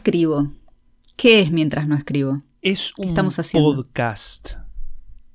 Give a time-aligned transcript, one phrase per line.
[0.00, 0.50] escribo.
[1.16, 2.38] ¿Qué es mientras no escribo?
[2.62, 3.76] Es un estamos haciendo?
[3.76, 4.54] podcast.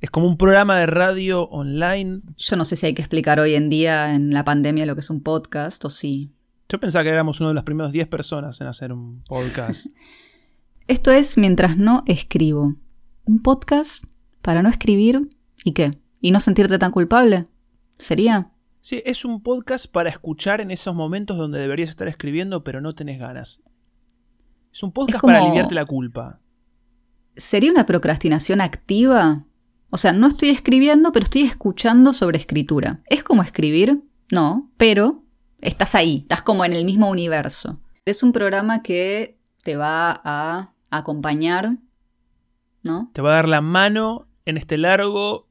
[0.02, 2.22] Es como un programa de radio online.
[2.36, 5.02] Yo no sé si hay que explicar hoy en día en la pandemia lo que
[5.02, 6.32] es un podcast o sí.
[6.68, 9.86] Yo pensaba que éramos uno de las primeras 10 personas en hacer un podcast.
[10.88, 12.74] Esto es mientras no escribo.
[13.26, 14.06] Un podcast
[14.42, 15.30] para no escribir
[15.64, 16.00] y qué?
[16.22, 17.46] ¿Y no sentirte tan culpable?
[18.00, 18.50] ¿Sería?
[18.82, 22.96] Sí, es un podcast para escuchar en esos momentos donde deberías estar escribiendo pero no
[22.96, 23.64] tenés ganas.
[24.76, 26.42] Es un podcast como- para aliviarte la culpa.
[27.38, 29.46] ¿Sería una procrastinación activa?
[29.90, 33.02] O sea, no estoy escribiendo, pero estoy escuchando sobre escritura.
[33.06, 34.04] ¿Es como escribir?
[34.34, 35.24] No, pero
[35.62, 37.80] estás ahí, estás como en el mismo universo.
[38.04, 41.78] Es un programa que te va a acompañar,
[42.84, 43.10] ¿no?
[43.14, 45.48] Te va a dar la mano en este largo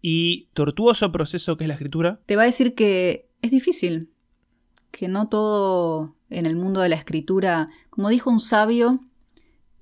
[0.00, 2.20] y tortuoso proceso que es la escritura.
[2.26, 4.12] Te va a decir que es difícil,
[4.92, 9.00] que no todo en el mundo de la escritura, como dijo un sabio,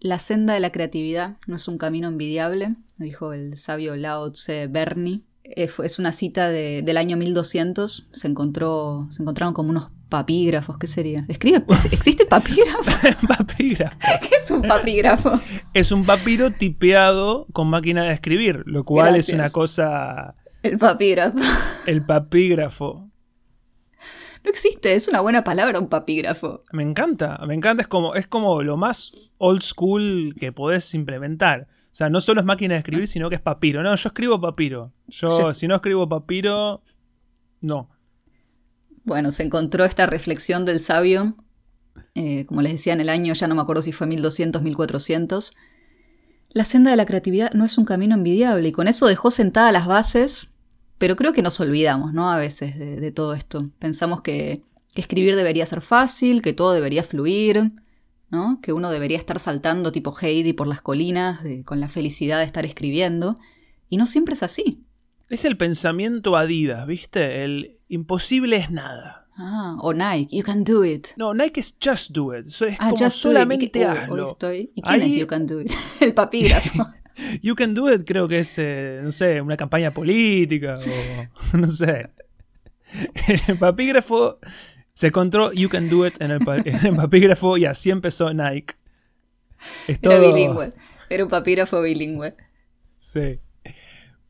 [0.01, 4.67] la senda de la creatividad no es un camino envidiable, dijo el sabio Lao Tse
[4.67, 5.23] Berni.
[5.45, 10.77] Eh, Es una cita de- del año 1200, se, encontró, se encontraron como unos papígrafos,
[10.79, 11.25] ¿qué sería?
[11.29, 11.65] ¿Escribe?
[11.91, 12.83] ¿Existe papígrafo?
[13.29, 13.97] Papígrafo.
[14.29, 15.41] ¿Qué es un papígrafo?
[15.75, 20.34] Es un papiro tipeado con máquina de escribir, lo cual es una cosa.
[20.62, 21.39] El papígrafo.
[21.87, 23.09] El papígrafo.
[24.45, 26.65] No existe, es una buena palabra un papígrafo.
[26.73, 27.83] Me encanta, me encanta.
[27.83, 31.69] Es como, es como lo más old school que podés implementar.
[31.93, 33.83] O sea, no solo es máquina de escribir, sino que es papiro.
[33.83, 34.93] No, yo escribo papiro.
[35.09, 36.83] Yo, si no escribo papiro,
[37.61, 37.91] no.
[39.05, 41.37] Bueno, se encontró esta reflexión del sabio,
[42.15, 45.55] eh, como les decía en el año, ya no me acuerdo si fue 1200, 1400.
[46.50, 49.72] La senda de la creatividad no es un camino envidiable y con eso dejó sentadas
[49.72, 50.49] las bases,
[51.03, 52.31] pero creo que nos olvidamos, ¿no?
[52.31, 53.69] A veces de, de todo esto.
[53.81, 54.63] Pensamos que,
[54.95, 57.73] que escribir debería ser fácil, que todo debería fluir,
[58.31, 58.61] ¿no?
[58.63, 62.45] Que uno debería estar saltando tipo Heidi por las colinas de- con la felicidad de
[62.45, 63.35] estar escribiendo.
[63.89, 64.85] Y no siempre es así.
[65.29, 67.43] Es el pensamiento Adidas, ¿viste?
[67.43, 69.27] El imposible es nada.
[69.37, 71.09] Ah, o Nike, you can do it.
[71.17, 72.47] No, Nike es just do it.
[72.47, 73.15] Eso es Ah, como just do it.
[73.17, 74.27] ¿Y solamente qué- hazlo.
[74.27, 75.73] hoy estoy- ¿Y quién Ahí- es You Can Do It?
[76.01, 76.87] El papígrafo.
[77.43, 80.75] You can do it creo que es, eh, no sé, una campaña política
[81.53, 82.10] o no sé.
[83.49, 84.38] El papígrafo
[84.94, 88.33] se encontró You can do it en el, pa- en el papígrafo y así empezó
[88.33, 88.75] Nike.
[89.88, 90.72] Es Era bilingüe.
[91.09, 92.34] Era un papígrafo bilingüe.
[92.97, 93.39] Sí.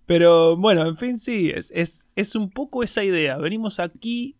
[0.07, 3.37] Pero bueno, en fin, sí, es, es, es un poco esa idea.
[3.39, 4.37] Venimos aquí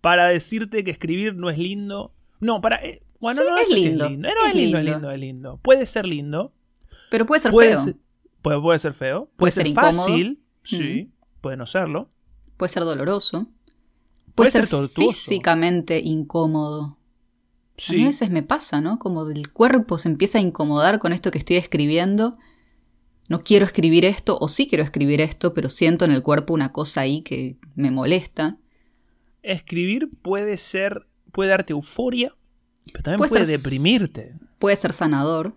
[0.00, 2.14] para decirte que escribir no es lindo.
[2.40, 2.76] No, para...
[2.84, 4.98] eh, bueno, Sí, no, es sé si lindo, No, es es lindo, es lindo.
[4.98, 5.60] lindo, es lindo.
[5.62, 6.52] Puede ser lindo.
[7.14, 7.78] Pero puede ser Puede feo.
[7.84, 7.96] ser,
[8.42, 9.26] puede, puede ser feo.
[9.36, 10.42] Puede, Puede ser, fácil.
[10.64, 11.12] Sí.
[11.40, 12.10] Puede no serlo.
[12.56, 13.46] Puede ser doloroso.
[14.34, 15.12] Puede, ser, tortuoso.
[15.12, 16.82] físicamente incómodo.
[16.82, 16.98] A mí
[17.76, 18.02] Sí.
[18.02, 18.98] a veces me pasa, ¿no?
[18.98, 22.36] Como el cuerpo se empieza a incomodar con esto que estoy escribiendo.
[23.28, 26.72] No quiero escribir esto, o sí quiero escribir esto, pero siento en el cuerpo una
[26.72, 28.58] cosa ahí que me molesta.
[29.42, 31.06] Escribir puede ser.
[31.30, 32.34] puede darte euforia.
[32.92, 34.34] Pero también Puede puede, ser- deprimirte.
[34.58, 35.54] Puede ser sanador.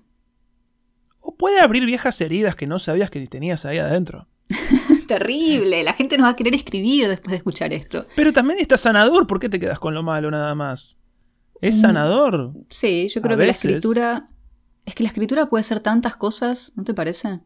[1.29, 4.29] O puede abrir viejas heridas que no sabías que tenías ahí adentro.
[5.07, 5.83] Terrible.
[5.83, 8.07] La gente no va a querer escribir después de escuchar esto.
[8.15, 9.27] Pero también está sanador.
[9.27, 10.97] ¿Por qué te quedas con lo malo nada más?
[11.59, 11.81] Es Mm.
[11.81, 12.53] sanador.
[12.69, 14.29] Sí, yo A creo que la escritura.
[14.85, 17.41] Es que la escritura puede ser tantas cosas, ¿no te parece?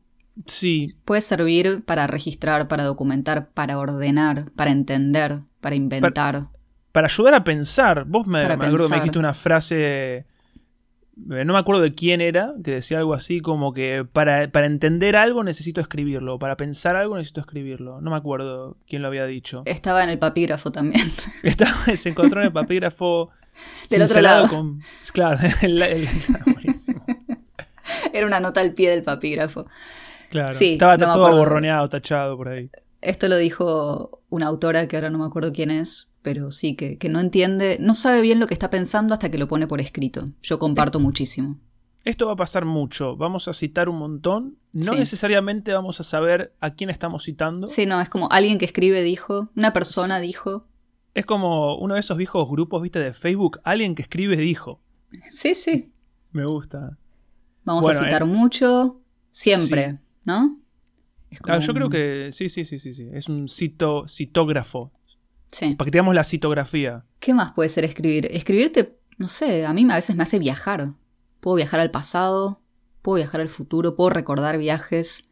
[0.46, 0.96] Sí.
[1.04, 6.50] Puede servir para registrar, para documentar, para ordenar, para entender, para inventar.
[6.92, 8.06] Para ayudar a pensar.
[8.06, 10.28] Vos me, me acuerdo que me dijiste una frase.
[11.32, 14.66] Eh, No me acuerdo de quién era, que decía algo así como que para, para
[14.66, 18.02] entender algo necesito escribirlo, para pensar algo necesito escribirlo.
[18.02, 19.64] No me acuerdo quién lo había dicho.
[19.66, 21.06] Estaba en el papígrafo también.
[21.44, 23.30] Estaba, se encontró en el papígrafo
[23.90, 24.48] Del otro lado.
[24.48, 24.82] con.
[25.14, 26.08] Claro, el- el-
[26.54, 27.06] buenísimo.
[28.14, 29.66] Era una nota al pie del papígrafo.
[30.30, 30.54] Claro.
[30.54, 32.70] Sí, Estaba no todo borroneado, tachado por ahí.
[33.02, 36.98] Esto lo dijo una autora que ahora no me acuerdo quién es, pero sí, que,
[36.98, 39.82] que no entiende, no sabe bien lo que está pensando hasta que lo pone por
[39.82, 40.30] escrito.
[40.42, 41.58] Yo comparto muchísimo.
[42.04, 43.16] Esto va a pasar mucho.
[43.16, 44.58] Vamos a citar un montón.
[44.74, 45.00] No Sí.
[45.00, 47.68] necesariamente vamos a saber a quién estamos citando.
[47.68, 50.66] Sí, no, es como alguien que escribe dijo, una persona dijo.
[51.14, 53.60] Es como uno de esos viejos grupos, viste, de Facebook.
[53.64, 54.80] Alguien que escribe dijo.
[55.30, 55.92] Sí, sí.
[56.32, 56.98] Me gusta.
[57.66, 58.26] Vamos Bueno, a citar eh.
[58.26, 59.02] mucho,
[59.32, 60.58] siempre, ¿no?
[61.48, 63.08] Ah, yo creo que sí, sí, sí, sí, sí.
[63.14, 64.92] Es un cito, citógrafo.
[65.52, 65.76] Sí.
[65.76, 67.06] Practicamos la citografía.
[67.20, 68.28] ¿Qué más puede ser escribir?
[68.32, 70.94] Escribirte, no sé, a mí a veces me hace viajar.
[71.40, 72.62] Puedo viajar al pasado,
[73.02, 75.30] puedo viajar al futuro, puedo recordar viajes,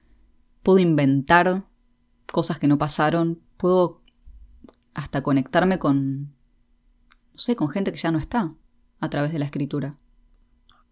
[0.63, 1.65] puedo inventar
[2.31, 4.01] cosas que no pasaron, puedo
[4.93, 8.55] hasta conectarme con, no sé, con gente que ya no está
[8.99, 9.95] a través de la escritura.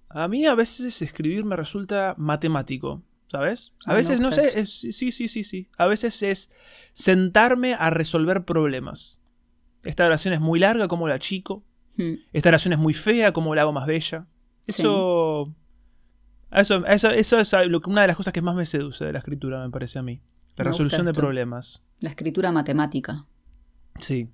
[0.09, 3.73] A mí a veces escribir me resulta matemático, ¿sabes?
[3.85, 4.59] A veces, no sé, eso.
[4.59, 5.69] es- sí, sí, sí, sí.
[5.77, 6.51] A veces es
[6.93, 9.19] sentarme a resolver problemas.
[9.83, 11.63] Esta oración es muy larga, como la chico.
[11.97, 12.13] Hmm.
[12.33, 14.27] Esta oración es muy fea, como la hago más bella.
[14.67, 14.81] Sí.
[14.81, 15.53] Eso,
[16.51, 19.13] eso, eso, eso es lo que- una de las cosas que más me seduce de
[19.13, 20.21] la escritura, me parece a mí.
[20.55, 21.85] La Me resolución de problemas.
[21.99, 23.25] La escritura matemática.
[23.99, 24.29] Sí.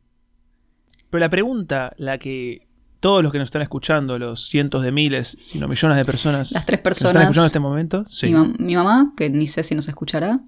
[1.09, 2.67] Pero la pregunta, la que
[3.03, 6.53] todos los que nos están escuchando, los cientos de miles, si no millones de personas,
[6.53, 7.23] Las tres que nos están personas.
[7.23, 8.27] escuchando en este momento, sí.
[8.27, 10.39] Mi, mam- mi mamá, que ni sé si nos escuchará.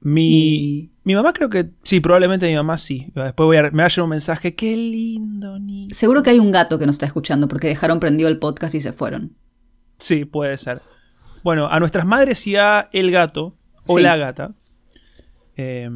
[0.00, 3.10] Mi, Y mi mamá creo que sí, probablemente mi mamá sí.
[3.14, 5.88] Después voy a, me va a llegar un mensaje, qué lindo, ni.
[5.90, 8.80] seguro que hay un gato que nos está escuchando porque dejaron prendido el podcast y
[8.80, 9.34] se fueron.
[9.98, 10.82] Sí, puede ser.
[11.42, 13.56] Bueno, a nuestras madres y a el gato,
[13.86, 14.02] o Sí.
[14.04, 14.54] la gata,
[15.56, 15.88] eh,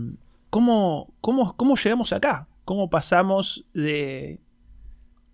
[0.51, 2.49] ¿cómo, cómo, ¿cómo llegamos acá?
[2.65, 4.41] ¿Cómo pasamos de,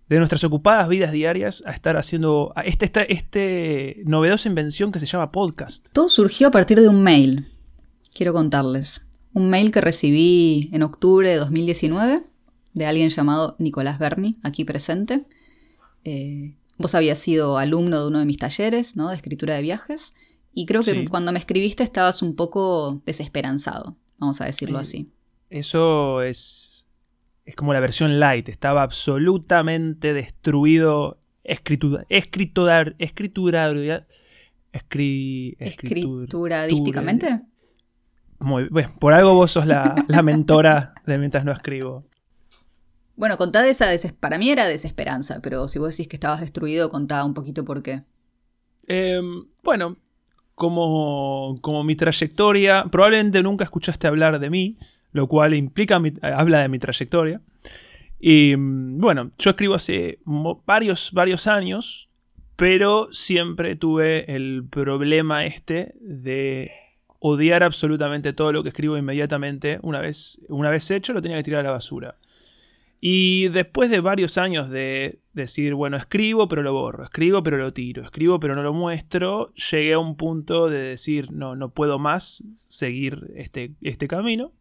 [0.09, 5.05] de nuestras ocupadas vidas diarias a estar haciendo este, esta este novedosa invención que se
[5.05, 5.87] llama podcast?
[5.93, 7.47] Todo surgió a partir de un mail.
[8.13, 9.05] Quiero contarles.
[9.33, 12.23] Un mail que recibí en octubre de 2019
[12.73, 15.25] de alguien llamado Nicolás Berni, aquí presente.
[16.03, 19.09] Eh, vos habías sido alumno de uno de mis talleres, ¿no?
[19.09, 20.15] De escritura de viajes.
[20.53, 21.07] Y creo que Sí.
[21.07, 25.11] cuando me escribiste estabas un poco desesperanzado, vamos a decirlo Eh, así.
[25.51, 26.68] Eso es,
[27.49, 28.47] es como la versión light.
[28.49, 31.19] Estaba absolutamente destruido.
[31.43, 34.05] Escritura, escritura, escritura,
[34.71, 37.41] escri, escritur- Escrituradísticamente.
[38.39, 42.05] Muy bueno, por algo vos sos la, la mentora de mientras no escribo.
[43.15, 46.39] Bueno, contá de esa deses para mí era desesperanza, pero si vos decís que estabas
[46.39, 48.03] destruido, contá un poquito por qué.
[48.87, 49.19] Eh,
[49.63, 49.97] bueno,
[50.55, 54.77] como, como mi trayectoria, probablemente nunca escuchaste hablar de mí,
[55.11, 57.41] lo cual implica, mi- eh, habla de mi trayectoria.
[58.19, 60.19] Y mm, bueno, yo escribo hace
[60.65, 62.09] varios, varios años,
[62.55, 66.71] pero siempre tuve el problema este de
[67.19, 69.79] odiar absolutamente todo lo que escribo inmediatamente.
[69.81, 72.15] Una vez, una vez hecho, lo tenía que tirar a la basura.
[73.01, 77.71] Y después de varios años de decir, bueno, escribo pero lo borro, escribo pero lo
[77.71, 81.97] tiro, escribo pero no lo muestro, llegué a un punto de decir, no, no puedo
[81.97, 84.51] más seguir este, este camino.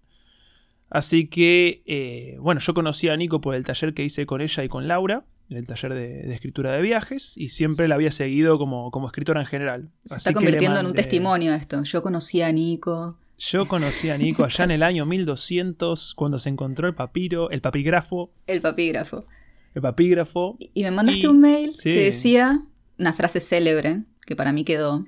[0.91, 4.65] Así que, eh, bueno, yo conocí a Nico por el taller que hice con ella
[4.65, 8.59] y con Laura, el taller de, de escritura de viajes, y siempre la había seguido
[8.59, 9.91] como, como escritora en general.
[10.05, 11.83] Se Así está convirtiendo en un testimonio esto.
[11.85, 13.19] Yo conocí a Nico.
[13.39, 17.61] Yo conocí a Nico allá en el año 1200, cuando se encontró el papiro, el
[17.61, 19.27] papígrafo, El papígrafo.
[19.75, 21.93] el papígrafo, Y y me mandaste Y- un mail sí.
[21.93, 22.63] que decía
[22.99, 25.07] una frase célebre que para mí quedó: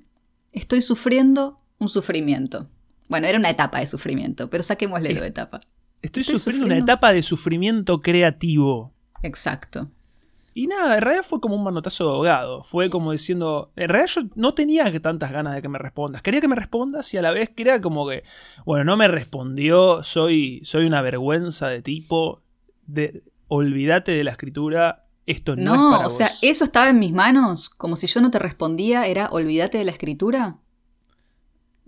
[0.53, 2.69] Estoy sufriendo un sufrimiento.
[3.11, 5.59] Bueno, era una etapa de sufrimiento, pero saquémosle lo de etapa.
[6.01, 8.95] Estoy, Estoy sufriendo, una etapa de sufrimiento creativo.
[9.25, 9.91] Exacto.
[10.55, 12.63] Y nada, en realidad fue como un manotazo de ahogado.
[12.63, 13.73] Fue como diciendo.
[13.75, 16.23] En realidad yo no tenía tantas ganas de que me respondas.
[16.23, 18.23] Quería que me respondas y a la vez quería como que.
[18.65, 20.05] Bueno, no me respondió.
[20.05, 22.43] Soy, soy una vergüenza de tipo.
[22.87, 25.07] De, olvídate de la escritura.
[25.27, 27.71] Esto no, No, es para o sea, eso estaba en mis manos.
[27.71, 30.59] Como si yo no te respondía, era olvídate de la escritura.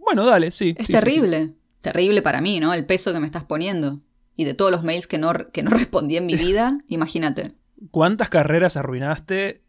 [0.04, 0.74] Bueno, dale, sí.
[0.78, 1.54] Es sí, sí, terrible.
[1.80, 2.74] Terrible para mí, ¿no?
[2.74, 4.00] El peso que me estás poniendo.
[4.36, 7.52] Y de todos los mails que no, que no respondí en mi vida, imagínate.
[7.90, 9.62] ¿Cuántas carreras arruinaste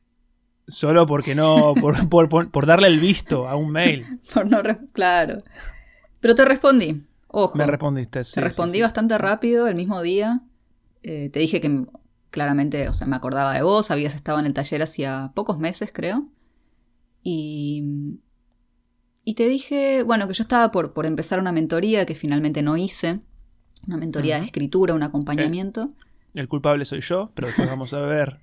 [0.68, 1.74] solo porque no.
[1.80, 4.06] por, por- por- por darle el visto a un mail?
[4.34, 4.62] Por no
[4.94, 5.38] claro.
[6.20, 7.04] Pero te respondí.
[7.28, 7.58] Ojo.
[7.58, 8.36] Me respondiste, sí.
[8.36, 10.42] te respondí bastante rápido el mismo día.
[11.02, 11.86] Eh, te dije que
[12.30, 13.90] claramente, o sea, me acordaba de vos.
[13.92, 16.28] Habías estado en el taller hacía pocos meses, creo.
[17.24, 18.20] Y.
[19.24, 22.76] Y te dije, bueno, que yo estaba por, por empezar una mentoría que finalmente no
[22.78, 23.22] hice.
[23.88, 25.90] Una mentoría de escritura, un acompañamiento.
[26.34, 28.40] El culpable soy yo, pero después vamos a ver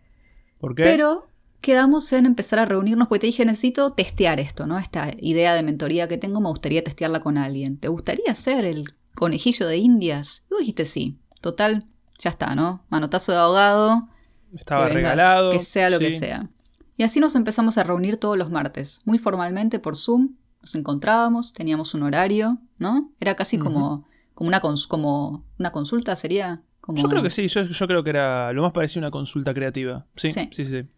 [0.59, 0.83] por qué.
[0.83, 1.29] Pero
[1.61, 4.79] quedamos en empezar a reunirnos porque te dije, necesito testear esto, ¿no?
[4.79, 7.79] Esta idea de mentoría que tengo, me gustaría testearla con alguien.
[7.79, 10.45] ¿Te gustaría ser el conejillo de indias?
[10.51, 11.19] Y dijiste sí.
[11.41, 11.87] Total,
[12.19, 12.85] ya está, ¿no?
[12.91, 14.09] Manotazo de ahogado.
[14.55, 15.53] Estaba que venga, regalado.
[15.53, 16.51] Que sea lo que sea.
[16.97, 20.35] Y así nos empezamos a reunir todos los martes, muy formalmente por Zoom.
[20.61, 23.11] Nos encontrábamos, teníamos un horario, ¿no?
[23.21, 26.99] Era casi como, como, una, cons- como una consulta, sería como...
[27.01, 29.55] Yo creo que sí, yo, yo creo que era lo más parecido a una consulta
[29.55, 30.07] creativa.
[30.17, 30.49] Sí, Sí.
[30.53, 30.83] sí, sí.
[30.83, 30.89] sí.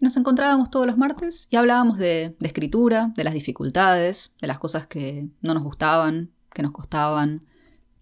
[0.00, 4.58] Nos encontrábamos todos los martes y hablábamos de, de escritura, de las dificultades, de las
[4.58, 7.46] cosas que no nos gustaban, que nos costaban.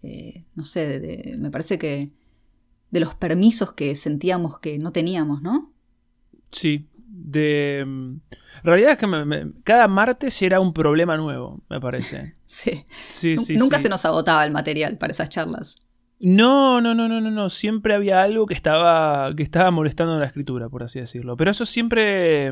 [0.03, 2.11] eh, no sé, de- de- me parece que
[2.91, 5.71] de los permisos que sentíamos que no teníamos, ¿no?
[6.51, 6.85] Sí.
[7.17, 7.83] De.
[7.85, 8.17] mm,
[8.63, 12.35] realidad es que me- me- cada martes era un problema nuevo, me parece.
[12.47, 12.85] Sí.
[12.89, 13.57] Sí, sí.
[13.57, 13.83] Nunca sí.
[13.83, 15.77] se nos agotaba el material para esas charlas.
[16.19, 17.49] No, no, no, no, no, no.
[17.49, 21.35] Siempre había algo que estaba, que estaba molestando en la escritura, por así decirlo.
[21.35, 22.47] Pero eso siempre.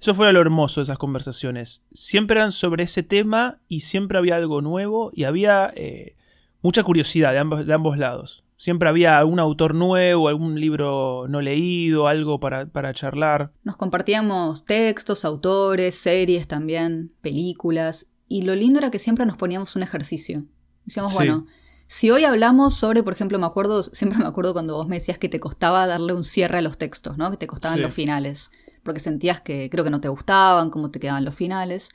[0.00, 1.84] Eso fue lo hermoso de esas conversaciones.
[1.92, 6.14] Siempre eran sobre ese tema y siempre había algo nuevo y había eh,
[6.62, 8.43] mucha curiosidad de ambos, de ambos lados.
[8.56, 13.52] Siempre había algún autor nuevo, algún libro no leído, algo para, para charlar.
[13.64, 18.10] Nos compartíamos textos, autores, series también, películas.
[18.28, 20.44] Y lo lindo era que siempre nos poníamos un ejercicio.
[20.84, 21.18] Decíamos, Sí.
[21.18, 21.46] bueno,
[21.88, 25.18] si hoy hablamos sobre, por ejemplo, me acuerdo, siempre me acuerdo cuando vos me decías
[25.18, 27.30] que te costaba darle un cierre a los textos, ¿no?
[27.30, 27.82] Que te costaban Sí.
[27.82, 28.50] los finales.
[28.82, 31.90] Porque sentías que creo que no te gustaban, cómo te quedaban los finales.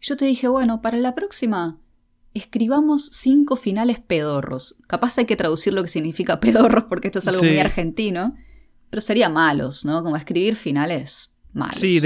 [0.00, 1.78] Yo te dije, bueno, para la próxima,
[2.38, 4.76] escribamos cinco finales pedorros.
[4.86, 7.46] Capaz hay que traducir lo que significa pedorros porque esto es algo Sí.
[7.48, 8.34] muy argentino.
[8.90, 10.02] Pero sería malos, ¿no?
[10.02, 11.76] Como escribir finales malos.
[11.76, 12.00] Sí,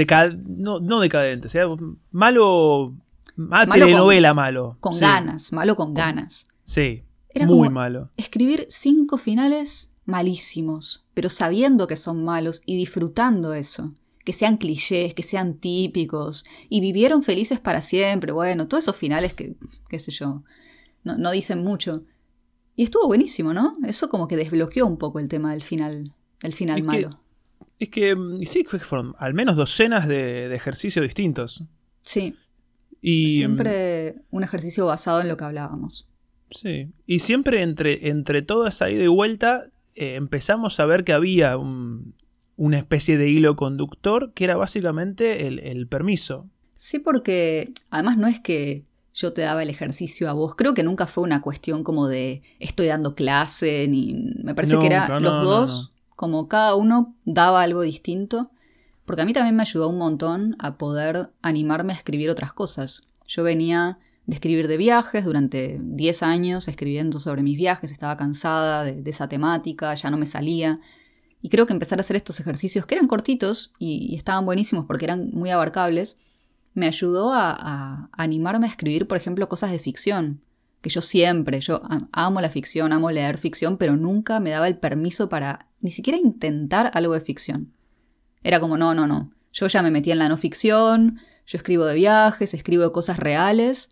[0.47, 1.65] no, no decadente, o sea,
[2.11, 2.95] malo,
[3.35, 4.77] ma- Malo telenovela malo.
[4.79, 6.47] Con Sí, ganas, malo con ganas.
[6.63, 8.09] Sí, Era muy como- malo.
[8.17, 13.93] escribir cinco finales malísimos, pero sabiendo que son malos y disfrutando eso.
[14.25, 16.45] Que sean clichés, que sean típicos.
[16.69, 18.31] Y vivieron felices para siempre.
[18.31, 19.55] Bueno, todos esos finales que,
[19.89, 20.43] qué sé yo,
[21.03, 22.03] no, no dicen mucho.
[22.75, 23.73] Y estuvo buenísimo, ¿no?
[23.85, 26.13] Eso como que desbloqueó un poco el tema del final,
[26.43, 27.19] el final Es que- malo.
[27.79, 31.63] Es que mm, sí, fueron al menos docenas de, de ejercicios distintos.
[32.03, 32.35] Sí,
[33.01, 36.07] Y, mm, siempre un ejercicio basado en lo que hablábamos.
[36.51, 36.89] Sí.
[37.07, 39.63] Y siempre entre, entre toda esa ida y vuelta
[39.95, 41.90] eh, empezamos a ver que había un-
[42.61, 46.47] una especie de hilo conductor que era básicamente el, el permiso.
[46.75, 50.53] Sí, porque además no es que yo te daba el ejercicio a vos.
[50.55, 54.13] Creo que nunca fue una cuestión como de estoy dando clase, ni.
[54.43, 58.51] Me parece que era los no, dos, como cada uno daba algo distinto.
[59.05, 63.07] Porque a mí también me ayudó un montón a poder animarme a escribir otras cosas.
[63.25, 68.83] Yo venía de escribir de viajes durante 10 años, escribiendo sobre mis viajes, estaba cansada
[68.83, 70.79] de, de esa temática, ya no me salía.
[71.41, 74.85] Y creo que empezar a hacer estos ejercicios, que eran cortitos y, y estaban buenísimos
[74.85, 76.17] porque eran muy abarcables,
[76.73, 80.41] me ayudó a, a animarme a escribir, por ejemplo, cosas de ficción.
[80.81, 84.67] Que yo siempre, yo am- amo la ficción, amo leer ficción, pero nunca me daba
[84.67, 87.73] el permiso para ni siquiera intentar algo de ficción.
[88.43, 89.31] Era como, no, no, no.
[89.53, 93.17] Yo ya me metí en la no ficción, yo escribo de viajes, escribo de cosas
[93.17, 93.89] reales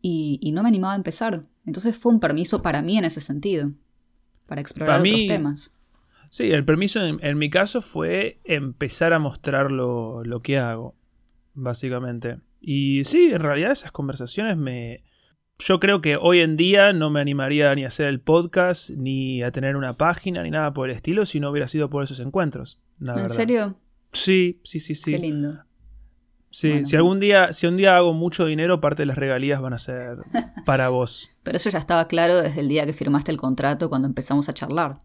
[0.00, 1.42] y, y no me animaba a empezar.
[1.66, 3.72] Entonces fue un permiso para mí en ese sentido,
[4.46, 5.70] para explorar Para mí- otros temas.
[6.34, 10.96] Sí, el permiso en, en mi caso fue empezar a mostrar lo, lo que hago,
[11.52, 12.40] básicamente.
[12.60, 15.04] Y sí, en realidad esas conversaciones me...
[15.60, 19.44] Yo creo que hoy en día no me animaría ni a hacer el podcast, ni
[19.44, 22.18] a tener una página, ni nada por el estilo, si no hubiera sido por esos
[22.18, 22.82] encuentros.
[22.98, 23.36] La ¿En verdad.
[23.36, 23.78] serio?
[24.12, 25.12] Sí, sí, sí, sí.
[25.12, 25.62] Qué lindo.
[26.50, 26.86] Sí, Bueno.
[26.86, 29.78] si algún día, si un día hago mucho dinero, parte de las regalías van a
[29.78, 30.16] ser
[30.66, 31.30] para vos.
[31.44, 34.52] Pero eso ya estaba claro desde el día que firmaste el contrato cuando empezamos a
[34.54, 34.98] charlar.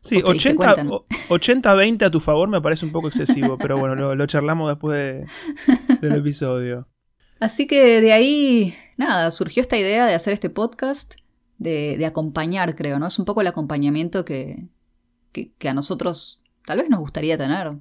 [0.00, 0.94] Sí, Vos te diste 80 cuenta, ¿no?
[0.94, 1.06] o-
[1.38, 4.96] 80-20 a tu favor me parece un poco excesivo, pero bueno, lo, lo charlamos después
[4.96, 6.86] de- del episodio.
[7.40, 11.14] Así que de ahí, nada, surgió esta idea de hacer este podcast,
[11.58, 13.06] de, de acompañar, creo, ¿no?
[13.06, 14.68] Es un poco el acompañamiento que,
[15.32, 17.76] que, que a nosotros tal vez nos gustaría tener.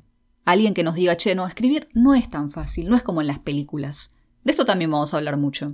[0.46, 3.28] Alguien que nos diga, che, no, escribir no es tan fácil, no es como en
[3.28, 4.10] las películas.
[4.44, 5.68] De esto también vamos a hablar mucho.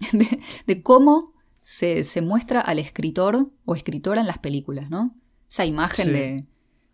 [0.12, 5.14] De, de cómo se, se muestra al escritor o escritora en las películas, ¿no?
[5.54, 6.10] Esa imagen Sí.
[6.12, 6.44] de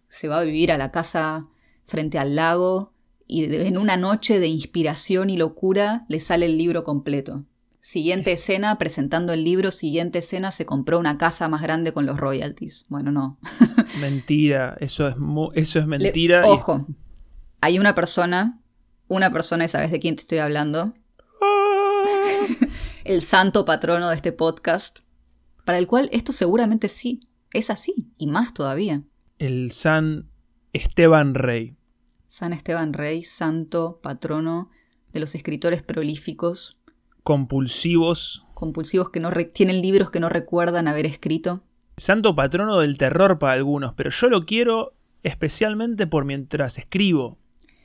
[0.08, 1.48] se va a vivir a la casa
[1.86, 2.92] frente al lago
[3.26, 7.46] y de- en una noche de inspiración y locura le sale el libro completo.
[7.80, 12.20] Siguiente escena, presentando el libro, siguiente escena, se compró una casa más grande con los
[12.20, 12.84] royalties.
[12.90, 13.38] Bueno, no.
[13.98, 15.14] Mentira, eso es,
[15.54, 16.42] eso es Le- mentira.
[16.46, 16.86] y- ojo,
[17.62, 18.60] hay una persona,
[19.08, 20.92] una persona, y sabes de quién te estoy hablando,
[21.40, 22.04] ¡Ah!
[23.04, 24.98] el santo patrono de este podcast,
[25.64, 27.20] para el cual esto seguramente sí,
[27.52, 29.02] es así, y más todavía.
[29.38, 30.28] El San
[30.72, 31.76] Esteban Rey.
[32.28, 34.70] San Esteban Rey, santo patrono
[35.12, 36.80] de los escritores prolíficos,
[37.22, 38.44] Compulsivos.
[38.54, 41.62] compulsivos que no tienen libros que no recuerdan haber escrito.
[41.96, 47.38] Santo patrono del terror para algunos, pero yo lo quiero especialmente por mientras escribo.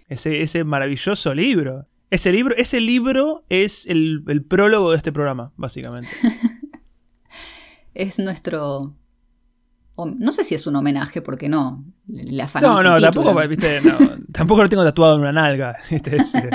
[0.08, 1.88] Ese, ese maravilloso libro.
[2.12, 6.10] Ese libro, ese libro es el, el prólogo de este programa, básicamente.
[7.94, 8.94] Es nuestro...
[9.98, 11.86] No sé si es un homenaje, porque no.
[12.42, 13.98] Afanamos No, no, tampoco, viste, no,
[14.32, 15.78] tampoco lo tengo tatuado en una nalga.
[15.90, 16.18] ¿viste?
[16.18, 16.50] Es, eh,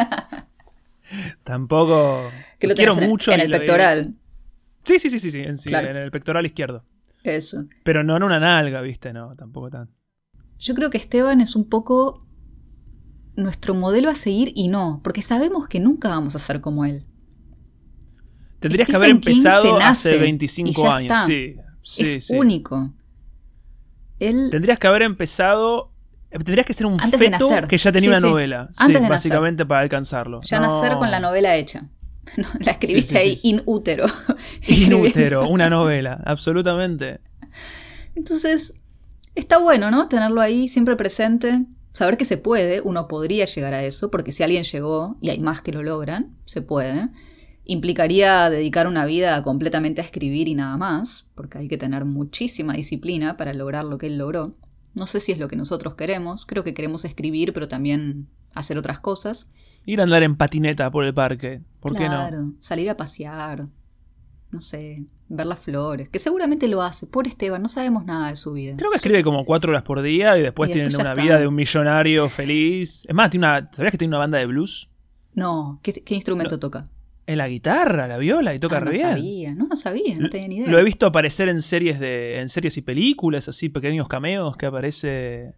[1.43, 2.31] tampoco.
[2.59, 4.15] Que lo quiero en, mucho en el pectoral.
[4.85, 5.91] Sí, sí, sí, sí, sí, en, sí, Claro.
[5.91, 6.85] en el pectoral izquierdo.
[7.23, 7.65] Eso.
[7.83, 9.91] Pero no en una nalga, viste, no, tampoco tan.
[10.59, 12.27] Yo creo que Esteban es un poco
[13.37, 17.05] nuestro modelo a seguir y no, porque sabemos que nunca vamos a ser como él.
[18.59, 21.19] Tendrías que haber empezado hace y 25 ya años.
[21.27, 22.37] Sí, sí, es sí.
[22.37, 22.93] único.
[24.21, 25.91] Él, Tendrías que haber empezado
[26.31, 27.67] Tendrías que ser un Antes de feto nacer.
[27.67, 28.27] que ya tenía Sí, una sí.
[28.29, 28.61] novela.
[28.61, 29.11] Antes sí, de nacer.
[29.11, 30.41] básicamente para alcanzarlo.
[30.45, 30.69] Ya No.
[30.69, 31.87] nacer con la novela hecha.
[32.37, 33.49] No, la escribiste Sí, sí, ahí sí, sí.
[33.49, 33.63] in
[34.95, 35.49] útero.
[35.49, 37.19] Una novela, absolutamente.
[38.15, 38.75] Entonces,
[39.35, 40.09] está bueno, ¿no?
[40.09, 41.65] Tenerlo ahí siempre presente.
[41.93, 45.41] Saber que se puede, uno podría llegar a eso, porque si alguien llegó, y hay
[45.41, 47.09] más que lo logran, se puede.
[47.65, 52.73] Implicaría dedicar una vida completamente a escribir y nada más, porque hay que tener muchísima
[52.75, 54.57] disciplina para lograr lo que él logró.
[54.95, 58.77] No sé si es lo que nosotros queremos, creo que queremos escribir, pero también hacer
[58.77, 59.47] otras cosas.
[59.87, 61.63] Ir a andar en patineta por el parque.
[61.81, 62.55] ¿Por claro, qué no?
[62.59, 63.69] salir a pasear,
[64.51, 67.07] no sé, ver las flores, que seguramente lo hace.
[67.07, 68.75] Por Esteban, no sabemos nada de su vida.
[68.77, 71.23] Creo que escribe como cuatro horas por día y después Y tiene después una está.
[71.23, 73.05] vida de un millonario feliz.
[73.07, 74.91] Es más, tiene una, ¿sabías que tiene una banda de blues?
[75.35, 76.89] No, ¿qué, qué instrumento toca?
[77.31, 79.09] En la guitarra, la viola y toca Ah, no re bien.
[79.09, 80.69] sabía, no, no sabía, no tenía ni idea.
[80.71, 84.67] Lo he visto aparecer en series de en series y películas, así pequeños cameos que
[84.67, 85.55] aparece.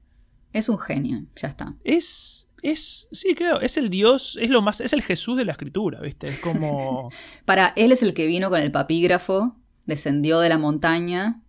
[0.52, 1.74] Es un genio, ya está.
[1.84, 5.52] Es es sí, creo, es el dios, es lo más es el Jesús de la
[5.52, 6.28] escritura, ¿viste?
[6.28, 7.08] Es como
[7.46, 11.40] Para él es el que vino con el papígrafo, descendió de la montaña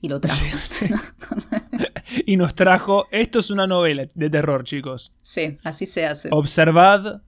[0.00, 0.42] y lo trajo.
[2.26, 5.12] y nos trajo, esto es una novela de terror, chicos.
[5.20, 6.28] sí, así se hace.
[6.32, 7.20] Observad,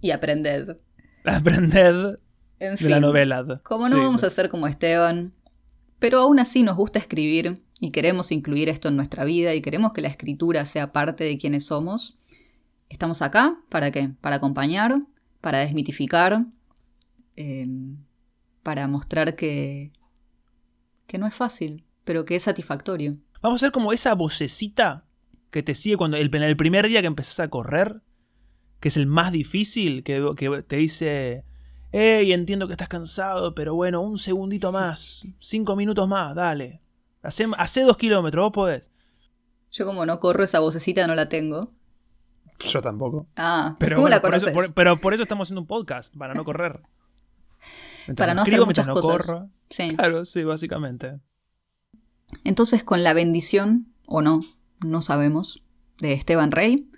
[0.00, 0.78] Y aprended.
[1.36, 2.18] aprended
[2.58, 3.60] En de fin, la novela.
[3.64, 4.02] como no Sí.
[4.02, 5.32] vamos a ser como Esteban,
[5.98, 9.92] pero aún así nos gusta escribir y queremos incluir esto en nuestra vida y queremos
[9.92, 12.18] que la escritura sea parte de quienes somos,
[12.88, 14.10] estamos acá para qué?
[14.20, 15.02] Para acompañar,
[15.40, 16.44] para desmitificar,
[17.36, 17.66] eh,
[18.62, 19.92] para mostrar que,
[21.06, 23.16] que no es fácil, pero que es satisfactorio.
[23.42, 25.04] Vamos a ser como esa vocecita
[25.50, 28.00] que te sigue cuando el, el primer día que empezás a correr,
[28.80, 31.44] que es el más difícil, que, que te dice,
[31.92, 36.80] hey, entiendo que estás cansado, pero bueno, un segundito más, cinco minutos más, dale.
[37.22, 38.90] Hacé, hacé dos kilómetros, vos podés.
[39.72, 41.72] Yo como no corro esa vocecita no la tengo.
[42.60, 43.26] Yo tampoco.
[43.36, 44.66] Ah, Pero, ¿cómo bueno, la por eso, conoces?
[44.68, 46.80] por- pero por eso estamos haciendo un podcast, para no correr.
[48.06, 49.26] Mientras Para no hacer muchas no cosas.
[49.26, 49.50] corro.
[49.68, 49.94] Sí.
[49.96, 51.18] Claro, sí, básicamente.
[52.44, 54.40] Entonces, con la bendición, o no,
[54.84, 55.62] no sabemos,
[55.98, 56.88] de Esteban Rey,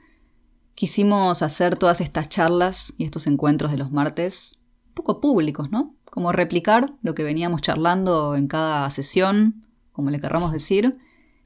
[0.78, 5.96] quisimos hacer todas estas charlas y estos encuentros de los martes un poco públicos, ¿no?
[6.04, 10.96] Como replicar lo que veníamos charlando en cada sesión, como le querramos decir,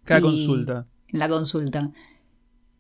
[0.05, 0.87] Cada Y- consulta.
[1.09, 1.93] en la consulta.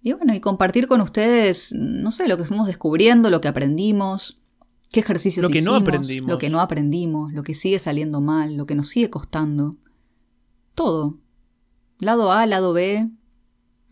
[0.02, 4.42] Y bueno, y compartir con ustedes, no sé, lo que fuimos descubriendo, lo que aprendimos,
[4.90, 6.28] qué ejercicios Lo que no hicimos, aprendimos.
[6.30, 9.76] lo que no aprendimos, lo que sigue saliendo mal, lo que nos sigue costando.
[10.74, 11.18] Todo.
[11.98, 13.08] Lado A, lado B,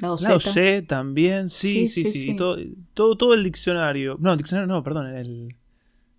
[0.01, 0.29] lado Z.
[0.29, 2.13] Lado C también, sí, Sí, sí, sí.
[2.13, 2.37] sí, sí.
[2.37, 2.57] Todo,
[2.95, 4.17] todo, todo el diccionario.
[4.21, 5.55] No, diccionario no, perdón, el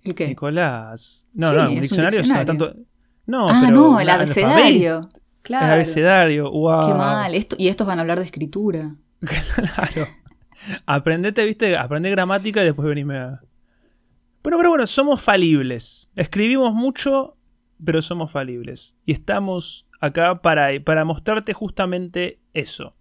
[0.04, 0.28] ¿El qué?
[0.28, 1.28] Nicolás.
[1.34, 2.46] No, Sí, no, un diccionario, diccionario.
[2.46, 2.76] tanto.
[3.26, 5.10] No, ah, pero no, el abecedario.
[5.44, 5.66] Claro.
[5.68, 6.88] El abecedario, wow.
[6.88, 7.36] Qué mal.
[7.36, 8.96] Esto, y estos van a hablar de escritura.
[9.22, 10.08] Claro.
[10.86, 13.42] Aprendete, viste, aprende gramática y después venime a.
[14.44, 16.10] Bueno, pero bueno, somos falibles.
[16.16, 17.36] Escribimos mucho,
[17.84, 18.98] pero somos falibles.
[19.06, 22.96] Y estamos acá para, para mostrarte justamente eso.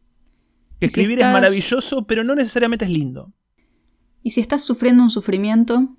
[0.80, 3.32] Que Y si escribir es maravilloso, pero no necesariamente es lindo.
[4.22, 5.96] Y si estás sufriendo un sufrimiento,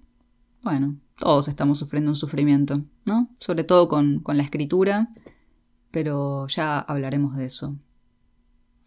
[0.64, 3.30] bueno, todos estamos sufriendo un sufrimiento, ¿no?
[3.40, 5.10] Sobre todo con, con la escritura,
[5.92, 7.78] pero ya hablaremos de eso.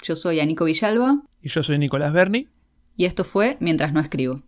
[0.02, 2.48] Yo soy Anico Villalba Y yo soy Nicolás Berni.
[2.96, 4.42] y esto fue Mientras no escribo.